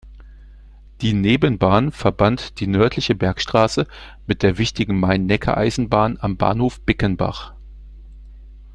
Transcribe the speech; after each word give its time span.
Die 1.01 1.13
Nebenbahn 1.13 1.91
verband 1.91 2.59
die 2.59 2.65
nördliche 2.65 3.13
Bergstraße 3.13 3.85
mit 4.25 4.41
der 4.41 4.57
wichtigen 4.57 4.99
Main-Neckar-Eisenbahn 4.99 6.17
am 6.19 6.37
Bahnhof 6.37 6.81
Bickenbach. 6.81 7.53